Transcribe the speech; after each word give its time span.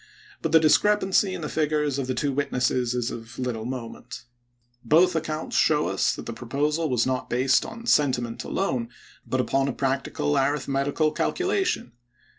But 0.41 0.51
the 0.51 0.59
discrepancy 0.59 1.35
in 1.35 1.41
the 1.41 1.47
figures 1.47 1.99
of 1.99 2.07
the 2.07 2.15
two 2.15 2.33
witnesses 2.33 2.95
is 2.95 3.11
of 3.11 3.37
little 3.37 3.65
moment. 3.65 4.23
Both 4.83 5.09
ac 5.11 5.19
THE 5.19 5.25
SECOND 5.25 5.33
INAUGUKAL 5.33 5.35
137 5.45 5.45
counts 5.45 5.57
show 5.57 5.87
us 5.87 6.15
that 6.15 6.25
the 6.25 6.33
proposal 6.33 6.89
was 6.89 7.05
not 7.05 7.29
based 7.29 7.61
chap.vil 7.61 7.79
on 7.81 7.85
sentiment 7.85 8.43
alone, 8.43 8.89
but 9.27 9.39
upon 9.39 9.67
a 9.67 9.73
practical 9.73 10.33
arith 10.33 10.67
metical 10.67 11.11
calculation. 11.11 11.91